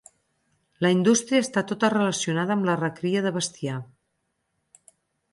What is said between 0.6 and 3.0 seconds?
La indústria està tota relacionada amb la